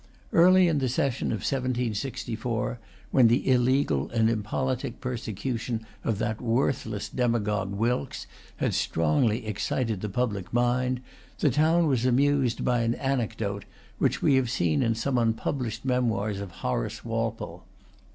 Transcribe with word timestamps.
Early 0.33 0.67
in 0.67 0.79
the 0.79 0.89
session 0.89 1.27
Of 1.27 1.41
1764, 1.41 2.79
when 3.11 3.27
the 3.27 3.47
illegal 3.47 4.09
and 4.09 4.31
impolitic 4.31 4.99
persecution 4.99 5.85
of 6.03 6.17
that 6.17 6.41
worthless 6.41 7.07
demagogue 7.07 7.71
Wilkes 7.73 8.25
had 8.55 8.73
strongly 8.73 9.45
excited 9.45 10.01
the 10.01 10.09
public 10.09 10.51
mind, 10.51 11.01
the 11.37 11.51
town 11.51 11.85
was 11.85 12.03
amused 12.07 12.65
by 12.65 12.79
an 12.81 12.95
anecdote, 12.95 13.65
which 13.99 14.23
we 14.23 14.37
have 14.37 14.49
seen 14.49 14.81
in 14.81 14.95
some 14.95 15.19
unpublished 15.19 15.85
memoirs 15.85 16.39
of 16.39 16.49
Horace 16.49 17.05
Walpole. 17.05 17.63